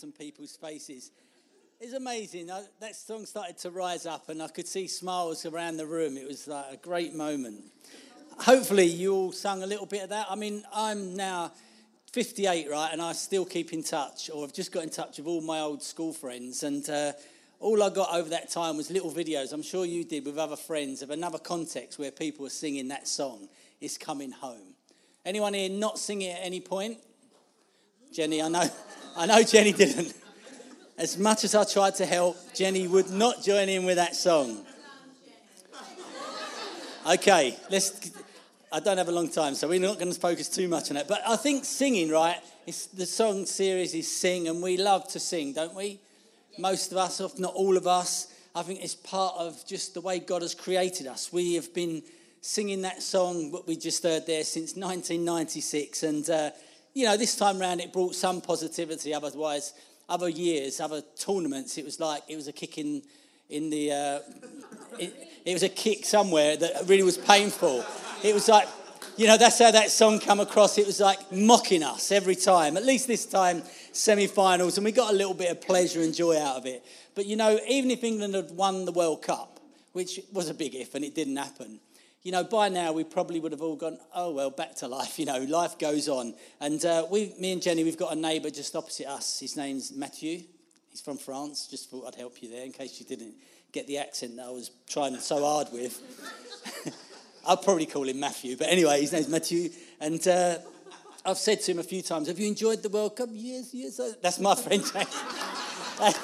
[0.00, 1.10] some people's faces.
[1.78, 2.50] It's amazing.
[2.50, 6.16] I, that song started to rise up, and I could see smiles around the room.
[6.16, 7.64] It was like a great moment.
[8.38, 10.26] Hopefully, you all sung a little bit of that.
[10.30, 11.52] I mean, I'm now
[12.12, 15.28] 58, right, and I still keep in touch, or I've just got in touch with
[15.28, 17.12] all my old school friends, and uh,
[17.60, 19.52] all I got over that time was little videos.
[19.52, 23.06] I'm sure you did with other friends of another context where people were singing that
[23.06, 23.48] song.
[23.80, 24.74] It's coming home.
[25.24, 26.98] Anyone here not singing at any point?
[28.12, 28.68] Jenny, I know,
[29.16, 30.12] I know Jenny didn't.
[30.98, 34.66] As much as I tried to help, Jenny would not join in with that song.
[37.08, 38.10] Okay, let's.
[38.72, 40.94] I don't have a long time, so we're not going to focus too much on
[40.94, 41.08] that.
[41.08, 42.36] But I think singing, right?
[42.68, 45.98] It's, the song series is sing, and we love to sing, don't we?
[46.56, 50.00] Most of us, if not all of us, I think it's part of just the
[50.00, 51.32] way God has created us.
[51.32, 52.04] We have been
[52.42, 56.04] singing that song, what we just heard there, since 1996.
[56.04, 56.50] And, uh,
[56.94, 59.12] you know, this time round it brought some positivity.
[59.12, 59.72] Otherwise,
[60.08, 63.02] other years, other tournaments, it was like it was a kick in,
[63.50, 63.92] in the.
[63.92, 64.18] Uh,
[64.98, 67.84] it, it was a kick somewhere that really was painful.
[68.22, 68.68] It was like,
[69.16, 70.78] you know, that's how that song come across.
[70.78, 72.76] It was like mocking us every time.
[72.76, 73.62] At least this time,
[73.92, 76.84] semi-finals, and we got a little bit of pleasure and joy out of it.
[77.14, 79.60] But you know, even if England had won the World Cup,
[79.92, 81.80] which was a big if, and it didn't happen,
[82.22, 85.18] you know, by now we probably would have all gone, oh well, back to life.
[85.18, 86.34] You know, life goes on.
[86.60, 89.40] And uh, we, me and Jenny, we've got a neighbour just opposite us.
[89.40, 90.44] His name's Matthew.
[90.90, 91.68] He's from France.
[91.68, 93.34] Just thought I'd help you there in case you didn't
[93.72, 96.00] get the accent that I was trying so hard with.
[97.46, 99.70] I'll probably call him Matthew, but anyway, his name's Matthew.
[100.00, 100.58] And uh,
[101.24, 103.28] I've said to him a few times, Have you enjoyed the World Cup?
[103.32, 104.00] Yes, yes.
[104.20, 106.18] That's my French accent.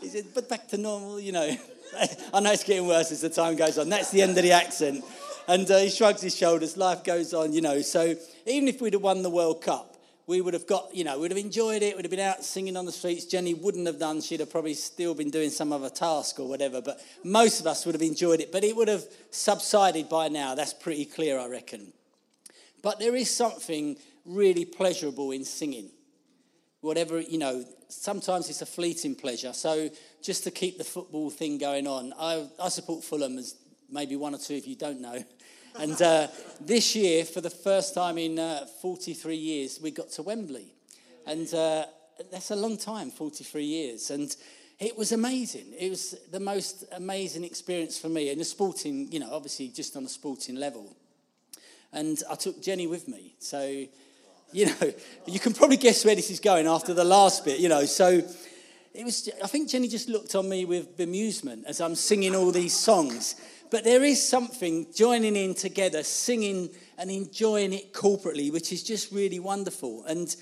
[0.00, 1.56] he said, But back to normal, you know.
[2.34, 3.88] I know it's getting worse as the time goes on.
[3.88, 5.04] That's the end of the accent.
[5.46, 6.76] And uh, he shrugs his shoulders.
[6.76, 7.82] Life goes on, you know.
[7.82, 8.14] So
[8.46, 9.93] even if we'd have won the World Cup,
[10.26, 11.96] we would have got, you know, we'd have enjoyed it.
[11.96, 13.26] We'd have been out singing on the streets.
[13.26, 14.22] Jenny wouldn't have done.
[14.22, 16.80] She'd have probably still been doing some other task or whatever.
[16.80, 18.50] But most of us would have enjoyed it.
[18.50, 20.54] But it would have subsided by now.
[20.54, 21.92] That's pretty clear, I reckon.
[22.82, 25.90] But there is something really pleasurable in singing.
[26.80, 29.52] Whatever, you know, sometimes it's a fleeting pleasure.
[29.52, 29.90] So
[30.22, 33.56] just to keep the football thing going on, I, I support Fulham, as
[33.90, 35.22] maybe one or two of you don't know.
[35.76, 36.28] And uh,
[36.60, 40.72] this year, for the first time in uh, 43 years, we got to Wembley.
[41.26, 41.86] And uh,
[42.30, 44.10] that's a long time, 43 years.
[44.10, 44.34] And
[44.78, 45.66] it was amazing.
[45.76, 48.30] It was the most amazing experience for me.
[48.30, 50.94] And the sporting, you know, obviously just on a sporting level.
[51.92, 53.34] And I took Jenny with me.
[53.40, 53.84] So,
[54.52, 54.92] you know,
[55.26, 57.84] you can probably guess where this is going after the last bit, you know.
[57.84, 58.22] So
[58.94, 62.52] it was, I think Jenny just looked on me with bemusement as I'm singing all
[62.52, 63.34] these songs.
[63.70, 69.12] But there is something joining in together, singing and enjoying it corporately, which is just
[69.12, 70.04] really wonderful.
[70.04, 70.34] And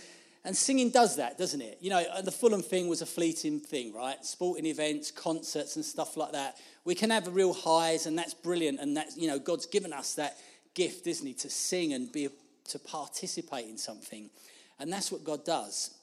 [0.44, 1.78] and singing does that, doesn't it?
[1.80, 4.24] You know, the Fulham thing was a fleeting thing, right?
[4.24, 6.56] Sporting events, concerts, and stuff like that.
[6.84, 8.80] We can have real highs, and that's brilliant.
[8.80, 10.36] And that's, you know, God's given us that
[10.74, 12.28] gift, isn't He, to sing and be
[12.70, 14.30] to participate in something.
[14.80, 15.94] And that's what God does.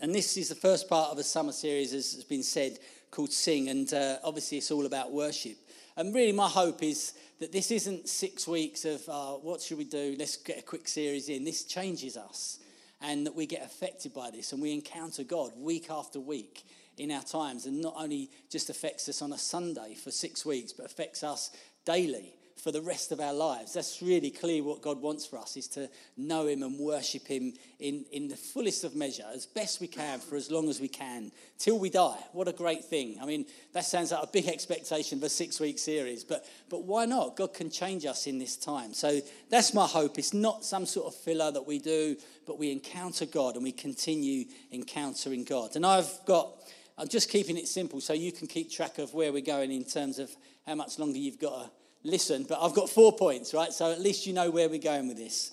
[0.00, 2.78] And this is the first part of a summer series, as has been said,
[3.10, 3.68] called Sing.
[3.68, 5.56] And uh, obviously, it's all about worship.
[5.96, 9.84] And really, my hope is that this isn't six weeks of uh, what should we
[9.84, 10.16] do?
[10.18, 11.44] Let's get a quick series in.
[11.44, 12.58] This changes us,
[13.00, 16.64] and that we get affected by this, and we encounter God week after week
[16.98, 20.72] in our times, and not only just affects us on a Sunday for six weeks,
[20.72, 21.50] but affects us
[21.84, 23.72] daily for the rest of our lives.
[23.74, 27.54] That's really clear what God wants for us is to know Him and worship Him
[27.80, 30.86] in, in the fullest of measure, as best we can, for as long as we
[30.86, 32.18] can, till we die.
[32.32, 33.18] What a great thing.
[33.20, 36.84] I mean, that sounds like a big expectation of a six week series, but, but
[36.84, 37.36] why not?
[37.36, 38.94] God can change us in this time.
[38.94, 40.16] So that's my hope.
[40.16, 43.72] It's not some sort of filler that we do, but we encounter God and we
[43.72, 45.74] continue encountering God.
[45.74, 46.52] And I've got,
[46.96, 49.84] I'm just keeping it simple so you can keep track of where we're going in
[49.84, 50.30] terms of
[50.64, 51.70] how much longer you've got to
[52.04, 53.72] listen, but I've got four points, right?
[53.72, 55.52] So at least you know where we're going with this.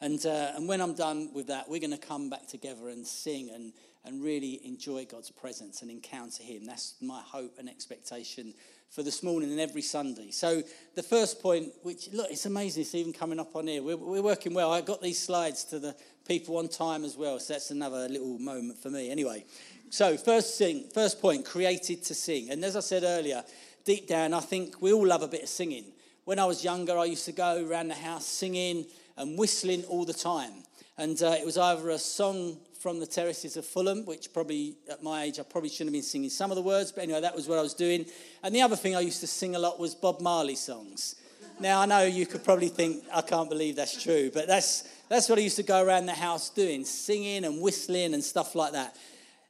[0.00, 3.06] And, uh, and when I'm done with that, we're going to come back together and
[3.06, 3.72] sing and,
[4.04, 6.66] and really enjoy God's presence and encounter Him.
[6.66, 8.54] That's my hope and expectation
[8.90, 10.30] for this morning and every Sunday.
[10.30, 10.62] So
[10.94, 13.82] the first point, which, look, it's amazing it's even coming up on here.
[13.82, 14.72] We're, we're working well.
[14.72, 15.96] I got these slides to the
[16.26, 19.10] people on time as well, so that's another little moment for me.
[19.10, 19.44] Anyway,
[19.90, 22.50] so first thing, first point, created to sing.
[22.50, 23.42] And as I said earlier,
[23.88, 25.86] deep down, I think we all love a bit of singing.
[26.26, 28.84] When I was younger, I used to go around the house singing
[29.16, 30.52] and whistling all the time.
[30.98, 35.02] And uh, it was either a song from the terraces of Fulham, which probably at
[35.02, 37.34] my age I probably shouldn't have been singing some of the words, but anyway, that
[37.34, 38.04] was what I was doing.
[38.42, 41.16] And the other thing I used to sing a lot was Bob Marley songs.
[41.58, 45.30] Now I know you could probably think I can't believe that's true, but that's that's
[45.30, 48.72] what I used to go around the house doing, singing and whistling and stuff like
[48.72, 48.96] that.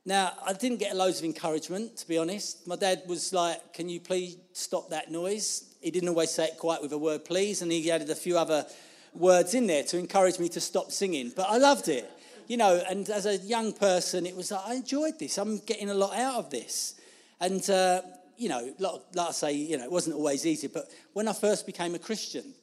[0.04, 2.66] Now I didn't get loads of encouragement, to be honest.
[2.66, 6.58] My dad was like, "Can you please stop that noise?" He didn't always say it
[6.58, 8.66] quite with a word "please," and he added a few other
[9.14, 11.32] words in there to encourage me to stop singing.
[11.34, 12.10] But I loved it,
[12.46, 12.82] you know.
[12.88, 15.38] And as a young person, it was like I enjoyed this.
[15.38, 16.94] I'm getting a lot out of this,
[17.40, 18.02] and uh,
[18.38, 20.68] you know, like, I say, you know, it wasn't always easy.
[20.68, 22.54] But when I first became a Christian,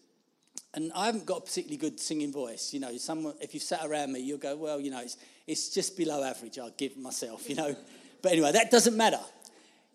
[0.74, 3.86] and I haven't got a particularly good singing voice, you know, someone if you sat
[3.86, 5.18] around me, you'll go, well, you know, it's
[5.48, 6.58] it's just below average.
[6.60, 7.76] I'll give myself, you know.
[8.22, 9.20] But anyway, that doesn't matter.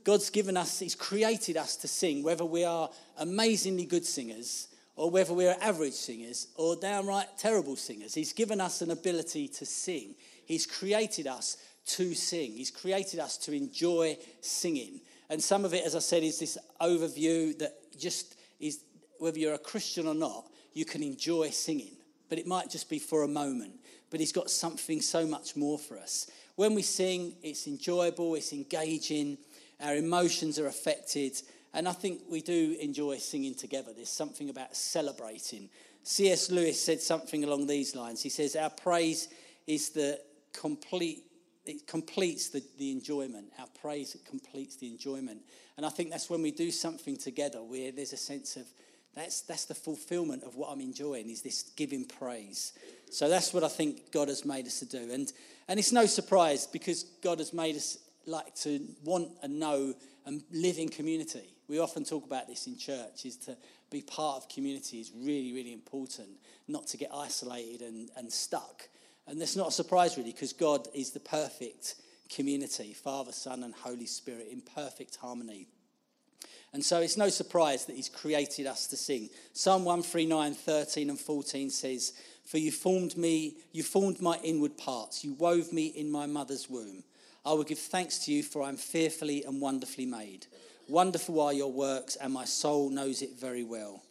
[0.05, 2.89] God's given us, He's created us to sing, whether we are
[3.19, 8.15] amazingly good singers or whether we're average singers or downright terrible singers.
[8.15, 10.15] He's given us an ability to sing.
[10.47, 11.57] He's created us
[11.87, 12.53] to sing.
[12.53, 15.01] He's created us to enjoy singing.
[15.29, 18.81] And some of it, as I said, is this overview that just is
[19.19, 21.97] whether you're a Christian or not, you can enjoy singing.
[22.31, 23.75] But it might just be for a moment.
[24.09, 26.31] But He's got something so much more for us.
[26.57, 29.37] When we sing, it's enjoyable, it's engaging,
[29.83, 31.41] our emotions are affected.
[31.75, 33.93] And I think we do enjoy singing together.
[33.95, 35.69] There's something about celebrating.
[36.03, 36.51] C.S.
[36.51, 38.23] Lewis said something along these lines.
[38.23, 39.29] He says, Our praise
[39.67, 40.21] is the
[40.53, 41.25] complete,
[41.67, 43.53] it completes the, the enjoyment.
[43.59, 45.43] Our praise completes the enjoyment.
[45.77, 48.67] And I think that's when we do something together where there's a sense of
[49.15, 52.73] that's, that's the fulfillment of what I'm enjoying, is this giving praise.
[53.11, 55.13] So that's what I think God has made us to do.
[55.13, 55.33] And,
[55.69, 59.95] and it's no surprise because God has made us like to want and know
[60.27, 61.55] and live in community.
[61.69, 63.57] We often talk about this in church, is to
[63.91, 66.29] be part of community is really, really important,
[66.69, 68.89] not to get isolated and, and stuck.
[69.27, 71.97] And that's not a surprise, really, because God is the perfect
[72.29, 75.67] community Father, Son, and Holy Spirit in perfect harmony.
[76.73, 79.29] And so it's no surprise that He's created us to sing.
[79.53, 82.13] Psalm 139, 13 and 14 says,
[82.45, 86.71] For you formed me, you formed my inward parts, you wove me in my mother's
[86.71, 87.03] womb.
[87.45, 90.47] I will give thanks to you, for I am fearfully and wonderfully made.
[90.89, 94.03] Wonderful are your works, and my soul knows it very well.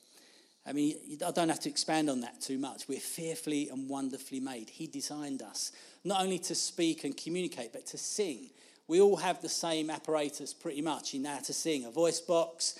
[0.65, 2.87] I mean, I don't have to expand on that too much.
[2.87, 4.69] We're fearfully and wonderfully made.
[4.69, 5.71] He designed us
[6.03, 8.49] not only to speak and communicate, but to sing.
[8.89, 12.73] We all have the same apparatus pretty much in how to sing a voice box,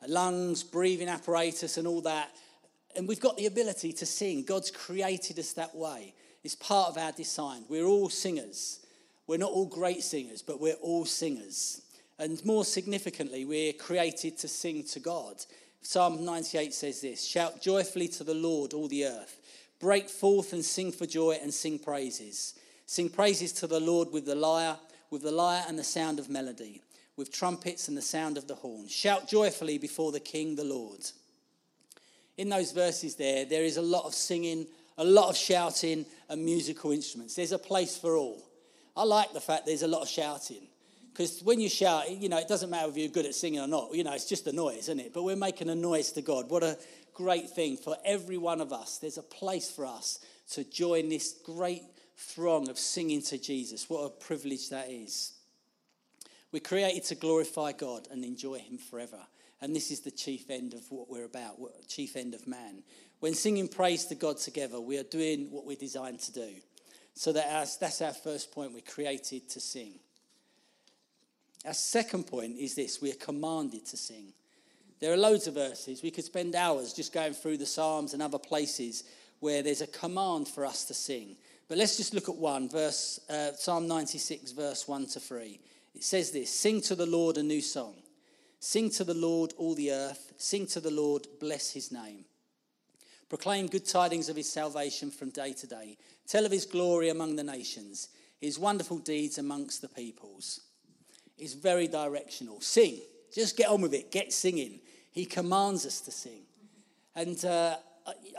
[0.00, 2.30] a lungs, breathing apparatus, and all that.
[2.94, 4.44] And we've got the ability to sing.
[4.44, 6.14] God's created us that way.
[6.44, 7.64] It's part of our design.
[7.68, 8.78] We're all singers.
[9.26, 11.82] We're not all great singers, but we're all singers.
[12.20, 15.44] And more significantly, we're created to sing to God.
[15.82, 19.40] Psalm 98 says this Shout joyfully to the Lord, all the earth.
[19.80, 22.54] Break forth and sing for joy and sing praises.
[22.86, 24.76] Sing praises to the Lord with the lyre,
[25.10, 26.82] with the lyre and the sound of melody,
[27.16, 28.88] with trumpets and the sound of the horn.
[28.88, 31.00] Shout joyfully before the King, the Lord.
[32.36, 34.66] In those verses there, there is a lot of singing,
[34.98, 37.34] a lot of shouting, and musical instruments.
[37.34, 38.42] There's a place for all.
[38.96, 40.66] I like the fact there's a lot of shouting.
[41.12, 43.66] Because when you shout, you know, it doesn't matter if you're good at singing or
[43.66, 43.94] not.
[43.94, 45.14] You know, it's just a noise, isn't it?
[45.14, 46.50] But we're making a noise to God.
[46.50, 46.76] What a
[47.14, 48.98] great thing for every one of us.
[48.98, 50.18] There's a place for us
[50.50, 51.82] to join this great
[52.16, 53.88] throng of singing to Jesus.
[53.88, 55.32] What a privilege that is.
[56.52, 59.20] We're created to glorify God and enjoy Him forever.
[59.60, 61.56] And this is the chief end of what we're about,
[61.88, 62.82] chief end of man.
[63.20, 66.50] When singing praise to God together, we are doing what we're designed to do.
[67.14, 68.74] So that our, that's our first point.
[68.74, 69.98] We're created to sing.
[71.64, 74.32] Our second point is this we are commanded to sing.
[75.00, 76.02] There are loads of verses.
[76.02, 79.04] We could spend hours just going through the Psalms and other places
[79.40, 81.36] where there's a command for us to sing.
[81.68, 85.60] But let's just look at one, verse uh, Psalm 96, verse 1 to 3.
[85.94, 87.94] It says this Sing to the Lord a new song.
[88.60, 90.32] Sing to the Lord, all the earth.
[90.36, 92.24] Sing to the Lord, bless his name.
[93.28, 95.98] Proclaim good tidings of his salvation from day to day.
[96.28, 98.08] Tell of his glory among the nations,
[98.40, 100.60] his wonderful deeds amongst the peoples.
[101.36, 102.60] It's very directional.
[102.60, 103.00] Sing.
[103.34, 104.12] Just get on with it.
[104.12, 104.80] Get singing.
[105.10, 106.42] He commands us to sing.
[107.14, 107.76] And uh,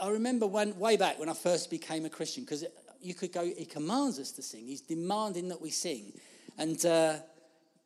[0.00, 2.64] I remember when, way back when I first became a Christian, because
[3.00, 4.66] you could go, he commands us to sing.
[4.66, 6.12] He's demanding that we sing.
[6.56, 7.16] And, uh,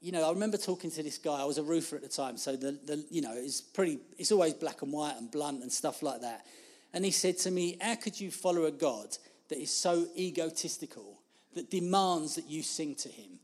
[0.01, 1.41] you know, I remember talking to this guy.
[1.41, 2.37] I was a roofer at the time.
[2.37, 5.71] So, the, the, you know, it's pretty, it's always black and white and blunt and
[5.71, 6.47] stuff like that.
[6.93, 9.17] And he said to me, How could you follow a God
[9.49, 11.21] that is so egotistical,
[11.55, 13.39] that demands that you sing to him,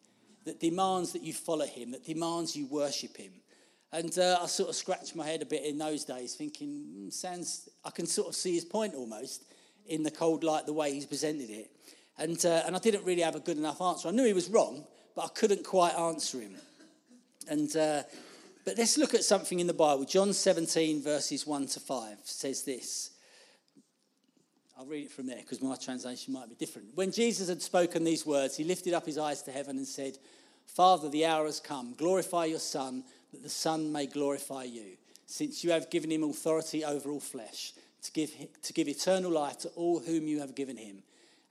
[0.44, 3.32] that demands that you follow him, that demands you worship him?
[3.90, 7.12] And uh, I sort of scratched my head a bit in those days, thinking, mm,
[7.12, 9.44] sounds, I can sort of see his point almost
[9.88, 11.70] in the cold light, the way he's presented it.
[12.18, 14.08] And, uh, and I didn't really have a good enough answer.
[14.08, 16.56] I knew he was wrong, but I couldn't quite answer him.
[17.48, 18.02] And, uh,
[18.64, 20.04] but let's look at something in the Bible.
[20.04, 23.12] John 17, verses 1 to 5 says this.
[24.78, 26.88] I'll read it from there because my translation might be different.
[26.94, 30.18] When Jesus had spoken these words, he lifted up his eyes to heaven and said,
[30.66, 31.94] Father, the hour has come.
[31.94, 33.02] Glorify your Son,
[33.32, 37.72] that the Son may glorify you, since you have given him authority over all flesh,
[38.02, 38.30] to give,
[38.62, 41.02] to give eternal life to all whom you have given him.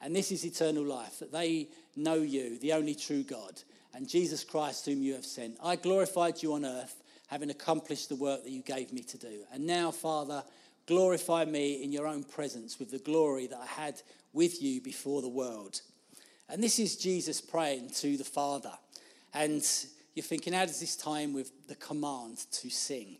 [0.02, 3.62] And this is eternal life, that they know you, the only true God,
[3.94, 5.58] and Jesus Christ, whom you have sent.
[5.64, 9.40] I glorified you on earth, having accomplished the work that you gave me to do.
[9.52, 10.44] And now, Father,
[10.86, 14.02] glorify me in your own presence with the glory that I had
[14.34, 15.82] with you before the world.
[16.48, 18.72] And this is Jesus praying to the Father.
[19.34, 19.66] And
[20.14, 23.18] you're thinking, how does this in with the command to sing?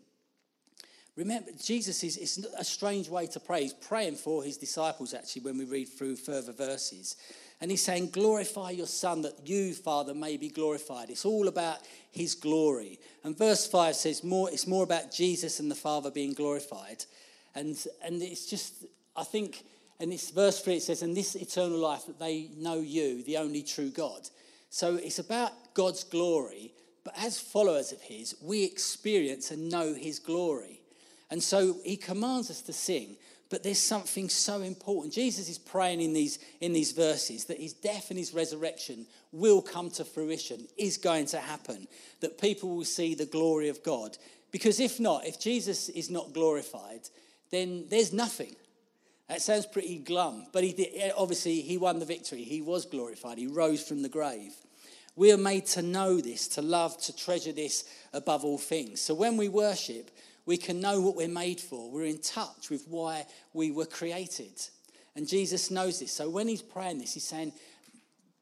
[1.18, 3.62] Remember, Jesus is it's a strange way to pray.
[3.62, 7.16] He's praying for his disciples, actually, when we read through further verses.
[7.60, 11.10] And he's saying, Glorify your Son, that you, Father, may be glorified.
[11.10, 11.78] It's all about
[12.12, 13.00] his glory.
[13.24, 17.04] And verse 5 says, more, It's more about Jesus and the Father being glorified.
[17.56, 18.84] And, and it's just,
[19.16, 19.64] I think,
[19.98, 23.38] and it's verse 3 it says, And this eternal life, that they know you, the
[23.38, 24.28] only true God.
[24.70, 30.20] So it's about God's glory, but as followers of his, we experience and know his
[30.20, 30.77] glory.
[31.30, 33.16] And so he commands us to sing,
[33.50, 35.14] but there's something so important.
[35.14, 39.62] Jesus is praying in these, in these verses that his death and his resurrection will
[39.62, 41.86] come to fruition, is going to happen,
[42.20, 44.16] that people will see the glory of God.
[44.50, 47.00] Because if not, if Jesus is not glorified,
[47.50, 48.54] then there's nothing.
[49.28, 52.44] That sounds pretty glum, but he did, obviously he won the victory.
[52.44, 53.36] He was glorified.
[53.36, 54.54] He rose from the grave.
[55.16, 59.00] We are made to know this, to love, to treasure this above all things.
[59.00, 60.10] So when we worship,
[60.48, 61.90] we can know what we're made for.
[61.90, 64.58] We're in touch with why we were created.
[65.14, 66.10] And Jesus knows this.
[66.10, 67.52] So when he's praying this, he's saying,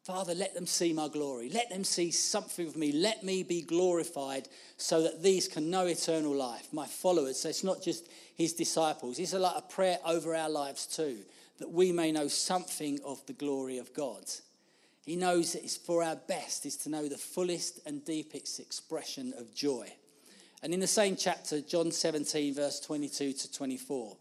[0.04, 1.50] Father, let them see my glory.
[1.50, 2.92] Let them see something of me.
[2.92, 4.46] Let me be glorified
[4.76, 7.40] so that these can know eternal life, my followers.
[7.40, 9.18] So it's not just his disciples.
[9.18, 11.18] It's a prayer over our lives too,
[11.58, 14.22] that we may know something of the glory of God.
[15.04, 19.34] He knows that it's for our best is to know the fullest and deepest expression
[19.36, 19.92] of joy.
[20.62, 24.16] And in the same chapter, John 17, verse 22 to 24,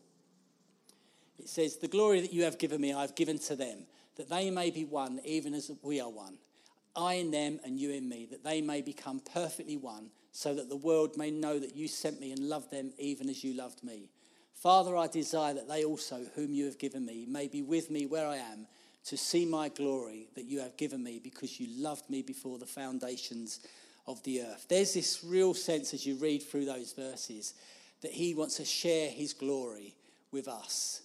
[1.40, 3.86] it says, The glory that you have given me, I have given to them,
[4.18, 6.38] that they may be one, even as we are one.
[6.96, 10.70] I in them and you in me, that they may become perfectly one, so that
[10.70, 13.84] the world may know that you sent me and loved them even as you loved
[13.84, 14.10] me.
[14.54, 18.06] Father, I desire that they also, whom you have given me, may be with me
[18.06, 18.68] where I am,
[19.06, 22.66] to see my glory that you have given me because you loved me before the
[22.66, 23.60] foundations
[24.08, 24.66] of the earth.
[24.70, 27.54] There's this real sense as you read through those verses
[28.02, 29.96] that he wants to share his glory
[30.32, 31.02] with us.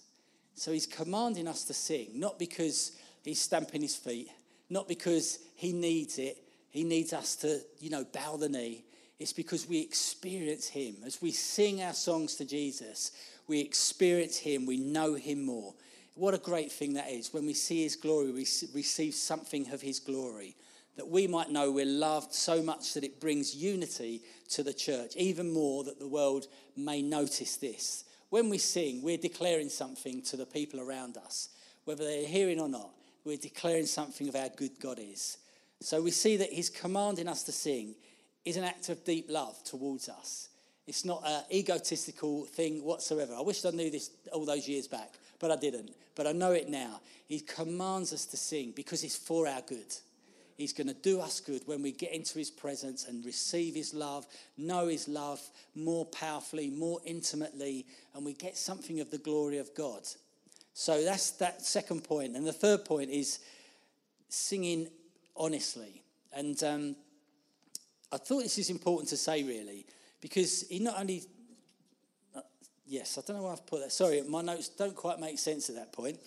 [0.55, 2.91] So he's commanding us to sing, not because
[3.23, 4.29] he's stamping his feet,
[4.69, 6.37] not because he needs it,
[6.69, 8.85] he needs us to, you know, bow the knee.
[9.19, 10.97] It's because we experience him.
[11.05, 13.11] As we sing our songs to Jesus,
[13.47, 15.73] we experience him, we know him more.
[16.15, 17.33] What a great thing that is.
[17.33, 20.55] When we see his glory, we receive something of his glory
[20.97, 25.15] that we might know we're loved so much that it brings unity to the church,
[25.15, 28.03] even more that the world may notice this.
[28.29, 31.49] When we sing, we're declaring something to the people around us,
[31.85, 32.91] whether they're hearing or not.
[33.23, 35.37] We're declaring something of how good God is.
[35.79, 37.95] So we see that He's commanding us to sing
[38.45, 40.49] is an act of deep love towards us.
[40.87, 43.33] It's not an egotistical thing whatsoever.
[43.35, 45.91] I wish I knew this all those years back, but I didn't.
[46.15, 47.01] But I know it now.
[47.27, 49.93] He commands us to sing because it's for our good.
[50.61, 53.95] He's going to do us good when we get into His presence and receive His
[53.95, 54.27] love,
[54.59, 55.41] know His love
[55.73, 60.03] more powerfully, more intimately, and we get something of the glory of God.
[60.75, 62.35] So that's that second point.
[62.35, 63.39] And the third point is
[64.29, 64.87] singing
[65.35, 66.03] honestly.
[66.31, 66.95] And um,
[68.11, 69.87] I thought this is important to say, really,
[70.21, 71.23] because he not only.
[72.35, 72.41] Uh,
[72.85, 73.91] yes, I don't know why I've put that.
[73.91, 76.19] Sorry, my notes don't quite make sense at that point.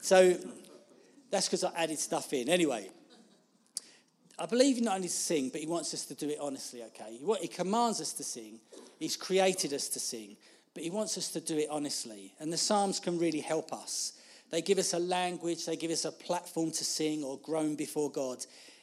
[0.00, 0.34] So
[1.30, 2.48] that's because I added stuff in.
[2.48, 2.88] Anyway,
[4.40, 6.82] I believe he not only to sing, but he wants us to do it honestly,
[6.84, 7.18] okay?
[7.18, 8.58] He, he commands us to sing,
[8.98, 10.38] he's created us to sing,
[10.72, 12.32] but he wants us to do it honestly.
[12.40, 14.14] And the Psalms can really help us.
[14.50, 18.10] They give us a language, they give us a platform to sing or groan before
[18.10, 18.38] God.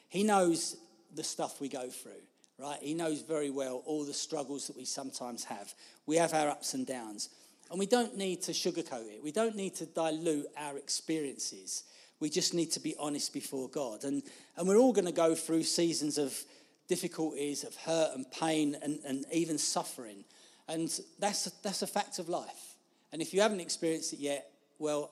[0.09, 0.77] He knows
[1.15, 2.21] the stuff we go through,
[2.59, 2.77] right?
[2.79, 5.73] He knows very well all the struggles that we sometimes have.
[6.05, 7.29] We have our ups and downs.
[7.71, 11.83] And we don't need to sugarcoat it, we don't need to dilute our experiences.
[12.19, 14.03] We just need to be honest before God.
[14.03, 14.23] And,
[14.55, 16.37] and we're all going to go through seasons of
[16.87, 20.23] difficulties, of hurt and pain, and, and even suffering.
[20.67, 22.75] And that's a, that's a fact of life.
[23.11, 25.11] And if you haven't experienced it yet, well,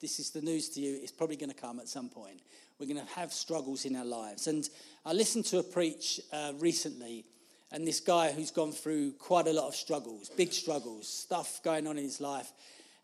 [0.00, 0.98] this is the news to you.
[1.02, 2.40] It's probably going to come at some point.
[2.78, 4.48] We're going to have struggles in our lives.
[4.48, 4.68] And
[5.06, 7.24] I listened to a preach uh, recently,
[7.70, 11.86] and this guy who's gone through quite a lot of struggles, big struggles, stuff going
[11.86, 12.52] on in his life.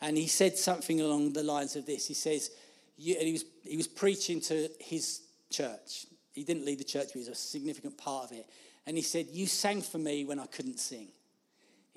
[0.00, 2.06] And he said something along the lines of this.
[2.06, 2.50] He says,
[2.98, 6.06] you, and he was, he was preaching to his church.
[6.32, 8.46] He didn't lead the church, but he was a significant part of it.
[8.86, 11.08] And he said, You sang for me when I couldn't sing.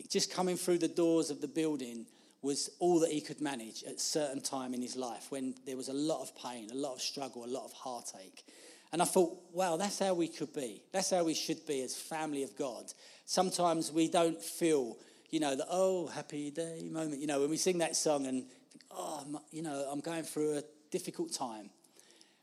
[0.10, 2.06] Just coming through the doors of the building
[2.42, 5.78] was all that he could manage at a certain time in his life when there
[5.78, 8.44] was a lot of pain, a lot of struggle, a lot of heartache.
[8.92, 10.82] And I thought, wow, that's how we could be.
[10.92, 12.92] That's how we should be as family of God.
[13.26, 14.98] Sometimes we don't feel,
[15.30, 17.22] you know, the oh, happy day moment.
[17.22, 20.58] You know, when we sing that song and, think, oh, you know, I'm going through
[20.58, 21.70] a difficult time.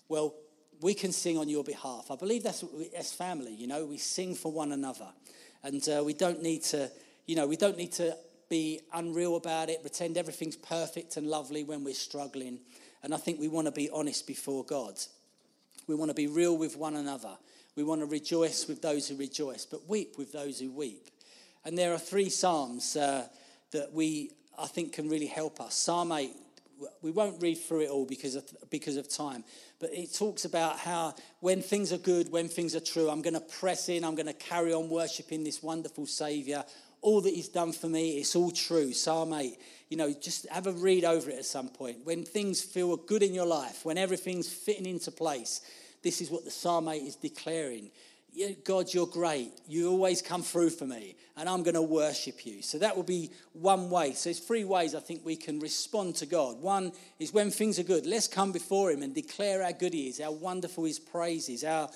[0.09, 0.35] Well,
[0.81, 2.11] we can sing on your behalf.
[2.11, 2.64] I believe that's
[2.97, 5.09] as family, you know, we sing for one another.
[5.62, 6.90] And uh, we don't need to,
[7.26, 8.17] you know, we don't need to
[8.49, 12.61] be unreal about it, pretend everything's perfect and lovely when we're struggling.
[13.02, 14.95] And I think we want to be honest before God.
[15.87, 17.37] We want to be real with one another.
[17.76, 21.09] We want to rejoice with those who rejoice, but weep with those who weep.
[21.64, 23.26] And there are three Psalms uh,
[23.73, 25.75] that we, I think, can really help us.
[25.75, 26.31] Psalm 8,
[27.02, 29.44] we won't read through it all because of, because of time,
[29.80, 33.35] but it talks about how when things are good, when things are true, I'm going
[33.35, 36.64] to press in, I'm going to carry on worshiping this wonderful Savior
[37.00, 38.92] all that he's done for me, it's all true.
[38.92, 39.56] Psalm 8.
[39.88, 41.99] You know, just have a read over it at some point.
[42.04, 45.61] When things feel good in your life, when everything's fitting into place,
[46.02, 47.90] this is what the Psalm 8 is declaring.
[48.64, 49.52] God, you're great.
[49.66, 52.62] You always come through for me, and I'm going to worship you.
[52.62, 54.12] So that will be one way.
[54.12, 56.61] So there's three ways I think we can respond to God.
[56.61, 60.08] One is when things are good, let's come before Him and declare how good He
[60.08, 61.90] is, how wonderful His praise is, how,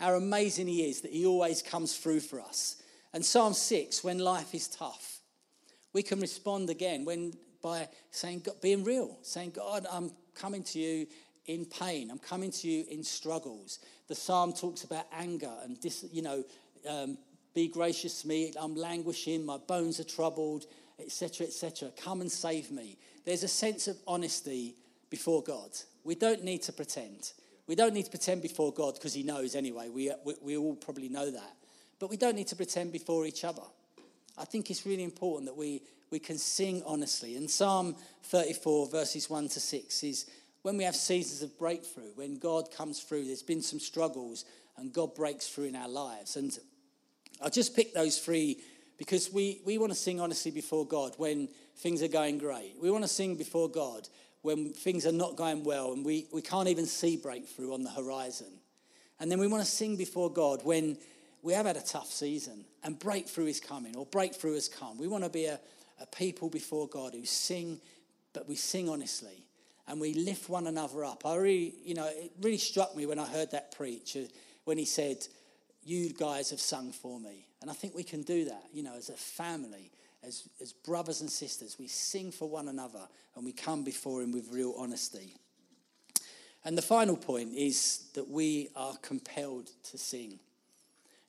[0.00, 2.82] how amazing He is that He always comes through for us.
[3.12, 5.20] And Psalm 6, when life is tough,
[5.92, 11.06] we can respond again when by saying, being real, saying, God, I'm coming to you
[11.46, 12.10] in pain.
[12.10, 13.78] I'm coming to you in struggles.
[14.08, 16.44] The psalm talks about anger and, dis, you know,
[16.88, 17.18] um,
[17.54, 18.52] be gracious to me.
[18.58, 19.44] I'm languishing.
[19.44, 20.66] My bones are troubled,
[20.98, 21.90] etc., etc.
[22.02, 22.98] Come and save me.
[23.24, 24.74] There's a sense of honesty
[25.10, 25.70] before God.
[26.02, 27.32] We don't need to pretend.
[27.66, 29.88] We don't need to pretend before God because He knows anyway.
[29.88, 31.56] We, we, we all probably know that.
[31.98, 33.62] But we don't need to pretend before each other.
[34.36, 37.36] I think it's really important that we, we can sing honestly.
[37.36, 40.26] And Psalm 34, verses 1 to 6, is
[40.64, 44.46] when we have seasons of breakthrough, when God comes through, there's been some struggles,
[44.78, 46.36] and God breaks through in our lives.
[46.36, 46.58] And
[47.44, 48.62] I just picked those three
[48.96, 52.76] because we, we want to sing honestly before God when things are going great.
[52.80, 54.08] We want to sing before God
[54.40, 57.90] when things are not going well and we, we can't even see breakthrough on the
[57.90, 58.60] horizon.
[59.20, 60.96] And then we want to sing before God when
[61.42, 64.96] we have had a tough season and breakthrough is coming or breakthrough has come.
[64.96, 65.60] We want to be a,
[66.00, 67.80] a people before God who sing,
[68.32, 69.43] but we sing honestly
[69.86, 71.26] and we lift one another up.
[71.26, 74.20] I really, you know, it really struck me when I heard that preach uh,
[74.64, 75.26] when he said,
[75.82, 77.46] You guys have sung for me.
[77.60, 79.90] And I think we can do that, you know, as a family,
[80.22, 81.76] as, as brothers and sisters.
[81.78, 85.34] We sing for one another and we come before him with real honesty.
[86.64, 90.38] And the final point is that we are compelled to sing.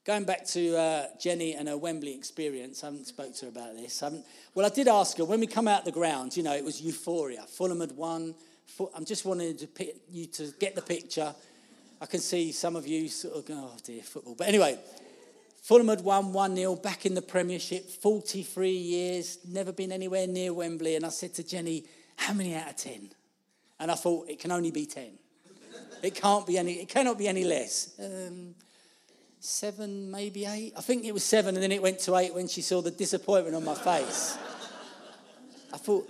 [0.06, 3.74] Going back to uh, Jenny and her Wembley experience, I haven't spoke to her about
[3.74, 4.04] this.
[4.04, 4.12] I
[4.54, 6.36] well, I did ask her when we come out the ground.
[6.36, 7.42] You know, it was euphoria.
[7.42, 8.36] Fulham had won.
[8.94, 9.68] I'm just wanting to
[10.08, 11.34] you to get the picture.
[12.00, 14.36] I can see some of you sort of go, oh dear, football.
[14.38, 14.78] But anyway,
[15.62, 20.54] Fulham had won 1 0 back in the Premiership, 43 years, never been anywhere near
[20.54, 20.94] Wembley.
[20.94, 23.10] And I said to Jenny, How many out of 10?
[23.80, 25.18] And I thought, It can only be 10.
[26.04, 27.98] It can't be any, it cannot be any less.
[27.98, 28.54] Um,
[29.40, 30.72] seven, maybe eight.
[30.76, 32.90] I think it was seven, and then it went to eight when she saw the
[32.90, 34.38] disappointment on my face.
[35.72, 36.08] I thought,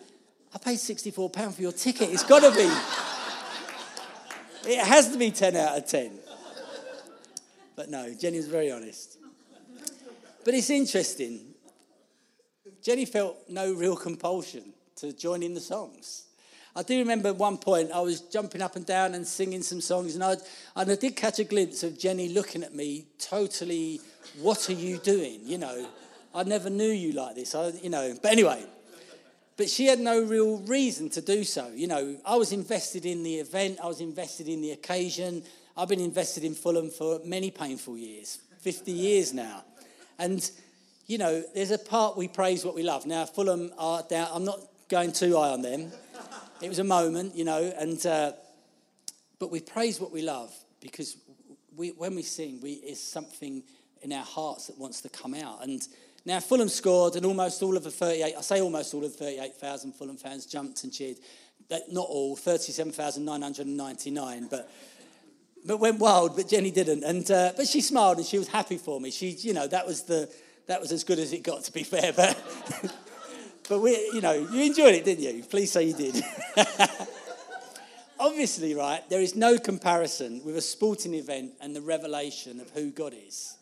[0.55, 2.11] I paid £64 for your ticket.
[2.11, 2.71] It's got to be.
[4.71, 6.19] It has to be 10 out of 10.
[7.75, 9.19] But no, Jenny was very honest.
[10.45, 11.55] But it's interesting.
[12.83, 16.26] Jenny felt no real compulsion to join in the songs.
[16.77, 19.81] I do remember at one point I was jumping up and down and singing some
[19.81, 20.37] songs, and I,
[20.77, 24.03] and I did catch a glimpse of Jenny looking at me, totally,
[24.43, 25.41] what are you doing?
[25.43, 25.89] You know,
[26.35, 27.55] I never knew you like this.
[27.55, 28.63] I, you know, but anyway,
[29.57, 31.69] but she had no real reason to do so.
[31.75, 35.45] You know, I was invested in the event, I was invested in the occasion.
[35.79, 39.65] I've been invested in Fulham for many painful years, 50 years now.
[40.19, 40.51] And,
[41.07, 43.07] you know, there's a part we praise what we love.
[43.07, 45.91] Now, Fulham are down, I'm not going too high on them.
[46.63, 48.33] It was a moment, you know, and uh,
[49.39, 51.19] but we praise what we love because
[51.77, 53.63] we, when we sing, we is something
[54.01, 55.63] in our hearts that wants to come out.
[55.63, 55.87] And
[56.25, 59.25] now Fulham scored, and almost all of the 38, I say almost all of the
[59.25, 61.19] 38,000 Fulham fans jumped and cheered.
[61.91, 64.71] Not all, 37,999, but,
[65.67, 67.05] but went wild, but Jenny didn't.
[67.05, 69.11] And, uh, but she smiled and she was happy for me.
[69.11, 70.33] She, you know, that was, the,
[70.69, 72.15] that was as good as it got, to be fair.
[72.15, 72.43] But,
[73.69, 75.43] but we, you know, you enjoyed it, didn't you?
[75.43, 76.23] Please say you did.
[78.19, 82.91] Obviously, right, there is no comparison with a sporting event and the revelation of who
[82.91, 83.57] God is.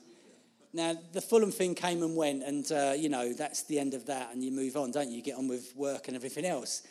[0.72, 4.06] Now, the Fulham thing came and went, and, uh, you know, that's the end of
[4.06, 5.16] that, and you move on, don't you?
[5.16, 6.82] You get on with work and everything else.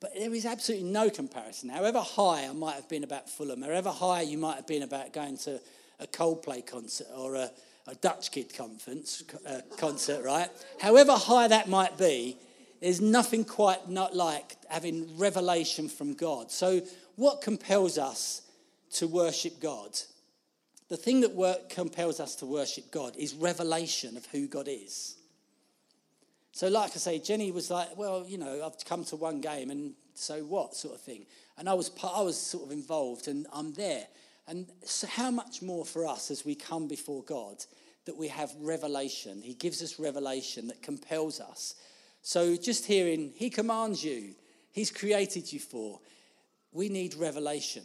[0.00, 1.68] But there is absolutely no comparison.
[1.68, 5.12] However high I might have been about Fulham, however high you might have been about
[5.12, 5.60] going to
[6.00, 7.50] a Coldplay concert or a,
[7.86, 10.50] a Dutch Kid conference, uh, concert, right?
[10.80, 12.36] However high that might be,
[12.82, 16.50] there's nothing quite not like having revelation from God.
[16.50, 16.82] So,
[17.14, 18.42] what compels us
[18.94, 19.96] to worship God?
[20.88, 25.16] The thing that work, compels us to worship God is revelation of who God is.
[26.50, 29.70] So, like I say, Jenny was like, "Well, you know, I've come to one game,
[29.70, 31.24] and so what?" sort of thing.
[31.56, 34.08] And I was, I was sort of involved, and I'm there.
[34.48, 37.64] And so, how much more for us as we come before God
[38.06, 39.40] that we have revelation?
[39.40, 41.76] He gives us revelation that compels us.
[42.22, 44.34] So, just hearing, He commands you,
[44.70, 46.00] He's created you for.
[46.72, 47.82] We need revelation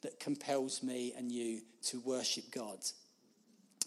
[0.00, 2.78] that compels me and you to worship God.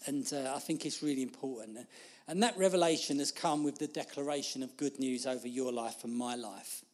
[0.06, 1.78] And uh, I think it's really important.
[2.26, 6.14] And that revelation has come with the declaration of good news over your life and
[6.16, 6.84] my life.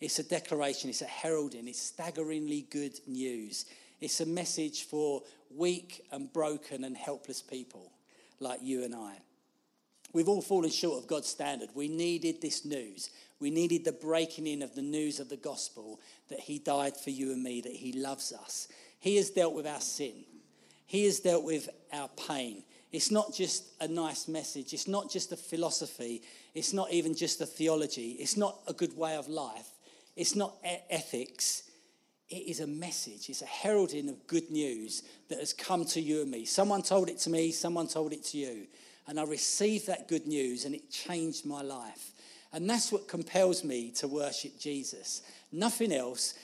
[0.00, 3.66] It's a declaration, it's a heralding, it's staggeringly good news.
[4.00, 5.22] It's a message for
[5.54, 7.92] weak and broken and helpless people
[8.40, 9.18] like you and I.
[10.12, 11.70] We've all fallen short of God's standard.
[11.74, 13.10] We needed this news.
[13.40, 17.10] We needed the breaking in of the news of the gospel that He died for
[17.10, 18.68] you and me, that He loves us.
[19.00, 20.24] He has dealt with our sin,
[20.86, 22.62] He has dealt with our pain.
[22.92, 26.22] It's not just a nice message, it's not just a philosophy,
[26.54, 29.70] it's not even just a theology, it's not a good way of life,
[30.14, 30.54] it's not
[30.90, 31.64] ethics.
[32.28, 33.28] It is a message.
[33.28, 36.46] It's a heralding of good news that has come to you and me.
[36.46, 38.68] Someone told it to me, someone told it to you.
[39.06, 42.12] And I received that good news and it changed my life.
[42.52, 45.22] And that's what compels me to worship Jesus.
[45.50, 46.34] Nothing else,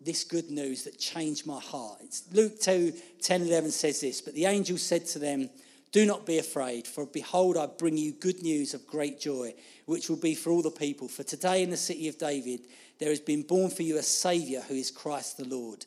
[0.00, 1.98] this good news that changed my heart.
[2.02, 5.50] It's Luke 2 10 11 says this, but the angel said to them,
[5.92, 9.54] Do not be afraid, for behold, I bring you good news of great joy,
[9.86, 11.08] which will be for all the people.
[11.08, 12.60] For today in the city of David,
[12.98, 15.84] there has been born for you a Saviour who is Christ the Lord.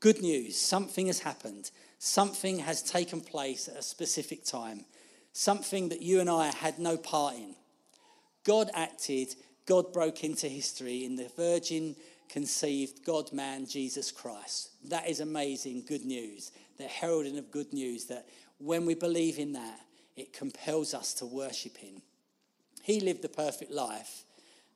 [0.00, 4.84] Good news, something has happened, something has taken place at a specific time,
[5.36, 7.54] something that you and I had no part in.
[8.44, 9.34] God acted,
[9.66, 11.94] God broke into history in the virgin
[12.30, 14.70] conceived God man, Jesus Christ.
[14.88, 18.26] That is amazing good news, the heralding of good news that
[18.58, 19.80] when we believe in that,
[20.16, 22.00] it compels us to worship Him.
[22.82, 24.24] He lived the perfect life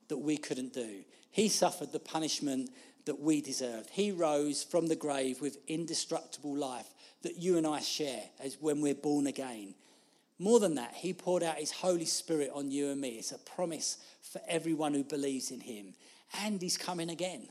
[0.09, 1.03] that we couldn't do.
[1.31, 2.69] He suffered the punishment
[3.05, 3.89] that we deserved.
[3.91, 6.93] He rose from the grave with indestructible life
[7.23, 9.73] that you and I share as when we're born again.
[10.41, 13.09] More than that, he poured out his Holy Spirit on you and me.
[13.09, 15.93] It's a promise for everyone who believes in him.
[16.41, 17.47] And he's coming again.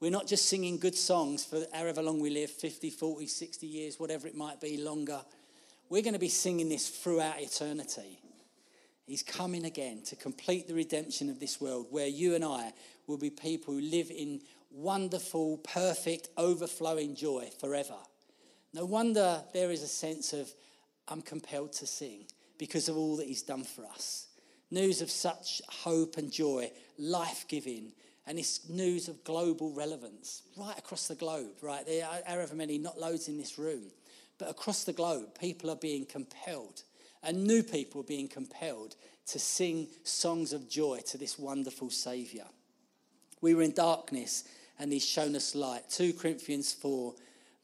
[0.00, 4.00] We're not just singing good songs for however long we live 50, 40, 60 years,
[4.00, 5.20] whatever it might be, longer.
[5.88, 8.18] We're going to be singing this throughout eternity.
[9.06, 12.72] He's coming again to complete the redemption of this world where you and I
[13.06, 14.40] will be people who live in
[14.72, 17.94] wonderful, perfect, overflowing joy forever.
[18.72, 20.52] No wonder there is a sense of,
[21.08, 22.26] I'm compelled to sing
[22.58, 24.28] because of all that He's done for us.
[24.70, 27.92] News of such hope and joy, life giving,
[28.26, 31.86] and it's news of global relevance right across the globe, right?
[31.86, 33.84] There are however many, not loads in this room,
[34.38, 36.82] but across the globe, people are being compelled
[37.22, 42.44] and new people are being compelled to sing songs of joy to this wonderful Saviour.
[43.40, 44.44] We were in darkness
[44.78, 45.88] and He's shown us light.
[45.88, 47.14] 2 Corinthians 4,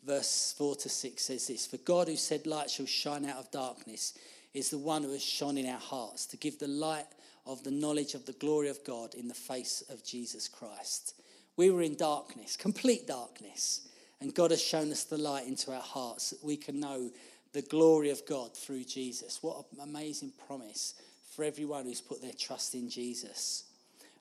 [0.04, 3.50] verse 4 to 6 says this For God, who said, Light shall shine out of
[3.50, 4.16] darkness,
[4.54, 7.06] is the one who has shone in our hearts to give the light
[7.46, 11.14] of the knowledge of the glory of God in the face of Jesus Christ.
[11.56, 13.88] We were in darkness, complete darkness,
[14.20, 17.10] and God has shown us the light into our hearts that we can know
[17.52, 19.42] the glory of God through Jesus.
[19.42, 20.94] What an amazing promise
[21.34, 23.64] for everyone who's put their trust in Jesus.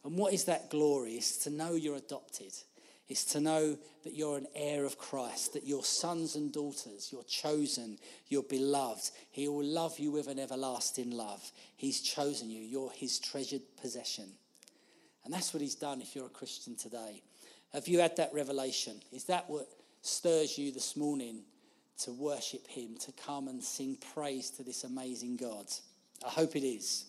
[0.04, 1.13] And what is that glory?
[1.13, 2.54] It's to know you're adopted.
[3.10, 7.24] It's to know that you're an heir of Christ, that you're sons and daughters, you're
[7.24, 9.10] chosen, you're beloved.
[9.32, 11.52] He will love you with an everlasting love.
[11.76, 14.30] He's chosen you, you're his treasured possession.
[15.26, 17.24] And that's what he's done if you're a Christian today.
[17.74, 19.02] Have you had that revelation?
[19.12, 19.67] Is that what
[20.02, 21.41] stirs you this morning
[22.00, 25.65] to worship Him, to come and sing praise to this amazing God.
[26.26, 27.06] I hope it is.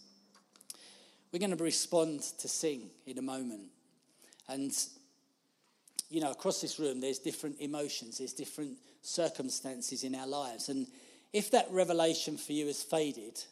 [1.33, 3.69] We're going to respond to sing in a moment.
[4.49, 4.73] And
[6.11, 10.69] you know, across this room, there's different emotions, there's different circumstances in our lives.
[10.69, 10.87] And
[11.33, 13.43] if that revelation for you has faded,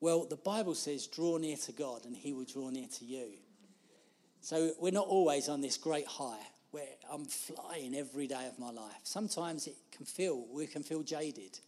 [0.00, 3.28] well, the Bible says, draw near to God and he will draw near to you.
[4.40, 8.70] So we're not always on this great high where I'm flying every day of my
[8.70, 9.00] life.
[9.04, 11.60] Sometimes it can feel, we can feel jaded.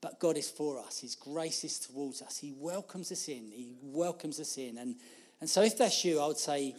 [0.00, 1.00] But God is for us.
[1.00, 2.38] His grace is towards us.
[2.38, 3.50] He welcomes us in.
[3.50, 4.78] He welcomes us in.
[4.78, 4.94] And,
[5.40, 6.74] and so if that's you, I would say,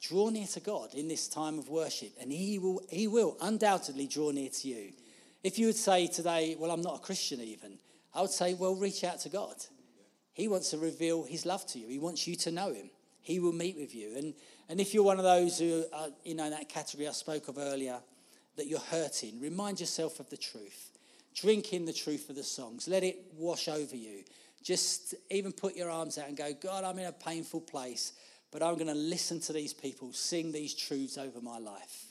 [0.00, 4.06] draw near to God in this time of worship, and He will, he will undoubtedly
[4.06, 4.92] draw near to you.
[5.42, 7.78] If you would say today, well, I'm not a Christian even,
[8.14, 9.54] I would say, well, reach out to God.
[10.32, 11.88] He wants to reveal His love to you.
[11.88, 12.90] He wants you to know Him.
[13.20, 14.16] He will meet with you.
[14.16, 14.34] And,
[14.68, 17.48] and if you're one of those who are, you know, in that category I spoke
[17.48, 18.00] of earlier,
[18.56, 20.90] that you're hurting, remind yourself of the truth.
[21.34, 22.88] Drink in the truth of the songs.
[22.88, 24.24] Let it wash over you.
[24.62, 28.12] Just even put your arms out and go, God, I'm in a painful place,
[28.50, 32.06] but I'm going to listen to these people sing these truths over my life.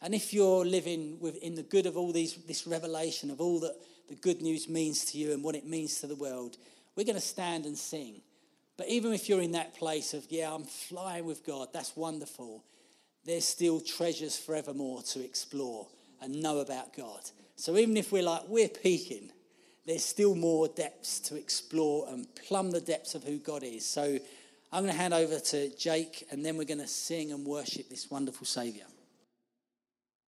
[0.00, 3.74] And if you're living within the good of all these, this revelation of all that
[4.08, 6.56] the good news means to you and what it means to the world,
[6.96, 8.20] we're going to stand and sing.
[8.76, 12.64] But even if you're in that place of, yeah, I'm flying with God, that's wonderful,
[13.24, 15.88] there's still treasures forevermore to explore
[16.22, 17.20] and know about God.
[17.56, 19.30] So even if we're like, we're peaking,
[19.84, 23.84] there's still more depths to explore and plumb the depths of who God is.
[23.84, 24.18] So
[24.70, 27.88] I'm going to hand over to Jake and then we're going to sing and worship
[27.88, 28.86] this wonderful Saviour.